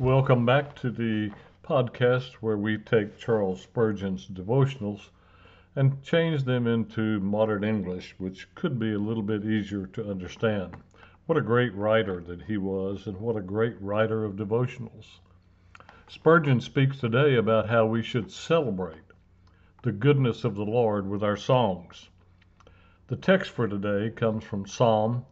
[0.00, 1.30] Welcome back to the
[1.62, 5.10] podcast where we take Charles Spurgeon's devotionals
[5.76, 10.74] and change them into modern English, which could be a little bit easier to understand.
[11.26, 15.20] What a great writer that he was, and what a great writer of devotionals.
[16.08, 19.12] Spurgeon speaks today about how we should celebrate
[19.84, 22.08] the goodness of the Lord with our songs.
[23.06, 25.24] The text for today comes from Psalm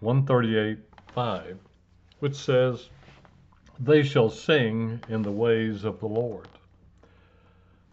[0.00, 0.78] 138
[1.12, 1.58] 5,
[2.20, 2.88] which says,
[3.82, 6.46] they shall sing in the ways of the Lord.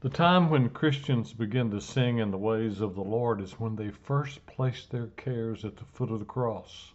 [0.02, 3.77] The time when Christians begin to sing in the ways of the Lord is when
[3.77, 6.91] they first place their cares at the foot of the cross.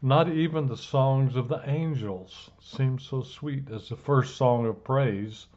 [0.00, 4.82] Not even the songs of the angels seem so sweet as the first song of
[4.82, 5.48] praise,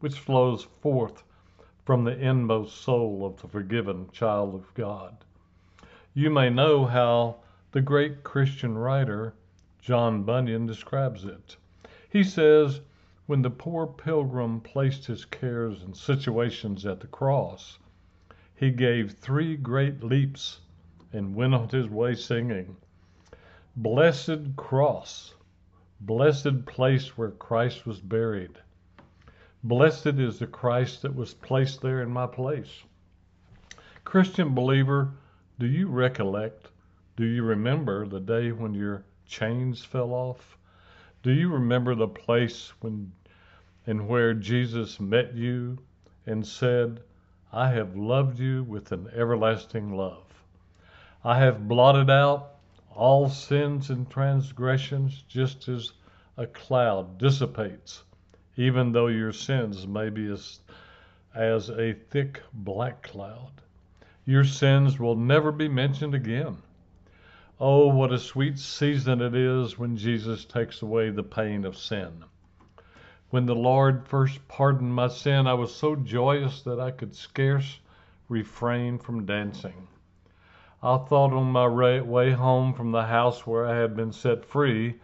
[0.00, 1.24] which flows forth
[1.84, 5.14] from the inmost soul of the forgiven child of God.
[6.14, 7.36] You may know how
[7.72, 9.34] the great Christian writer
[9.82, 11.58] John Bunyan describes it.
[12.08, 12.82] He says,
[13.26, 17.80] when the poor pilgrim placed his cares and situations at the cross,
[18.54, 20.60] he gave three great leaps
[21.12, 22.76] and went on his way singing,
[23.74, 25.34] Blessed cross,
[26.00, 28.56] blessed place where Christ was buried.
[29.64, 32.84] Blessed is the Christ that was placed there in my place.
[34.04, 35.12] Christian believer,
[35.58, 36.70] do you recollect,
[37.16, 40.56] do you remember the day when your chains fell off?
[41.26, 43.10] Do you remember the place when
[43.84, 45.76] and where Jesus met you
[46.24, 47.00] and said,
[47.52, 50.22] I have loved you with an everlasting love.
[51.24, 52.58] I have blotted out
[52.94, 55.94] all sins and transgressions just as
[56.36, 58.04] a cloud dissipates,
[58.54, 60.60] even though your sins may be as,
[61.34, 63.50] as a thick black cloud.
[64.26, 66.58] Your sins will never be mentioned again.
[67.58, 72.22] Oh, what a sweet season it is when Jesus takes away the pain of sin.
[73.30, 77.80] When the Lord first pardoned my sin, I was so joyous that I could scarce
[78.28, 79.88] refrain from dancing.
[80.82, 84.96] I thought on my way home from the house where I had been set free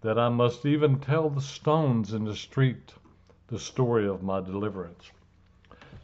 [0.00, 2.94] that I must even tell the stones in the street
[3.48, 5.10] the story of my deliverance.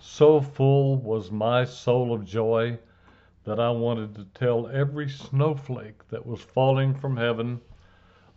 [0.00, 2.80] So full was my soul of joy
[3.44, 7.60] that I wanted to tell every snowflake that was falling from heaven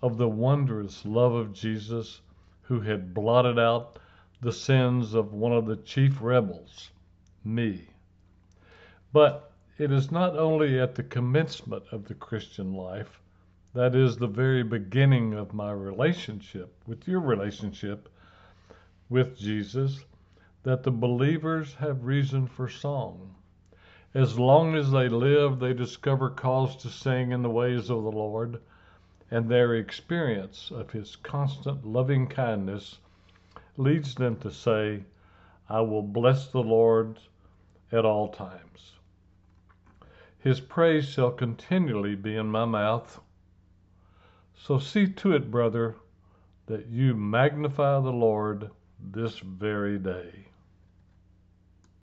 [0.02, 2.22] of the wondrous love of Jesus
[2.64, 4.00] who had blotted out
[4.42, 6.92] the sins of one of the chief rebels,
[7.44, 7.88] me.
[9.14, 13.22] But it is not only at the commencement of the Christian life,
[13.74, 18.10] that is the very beginning of my relationship with your relationship
[19.10, 20.04] with Jesus,
[20.64, 23.36] that the believers have reason for song.
[24.14, 28.12] As long as they live, they discover cause to sing in the ways of the
[28.12, 28.62] Lord,
[29.30, 33.00] and their experience of His constant loving kindness
[33.76, 35.04] leads them to say,
[35.70, 37.20] I will bless the Lord
[37.92, 38.94] at all times.
[40.40, 43.20] His praise shall continually be in my mouth.
[44.56, 45.96] So see to it, brother,
[46.68, 50.48] that you magnify the Lord this very day.